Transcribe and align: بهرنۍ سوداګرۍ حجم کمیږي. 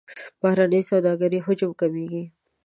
بهرنۍ 0.41 0.81
سوداګرۍ 0.89 1.39
حجم 1.45 1.71
کمیږي. 1.79 2.23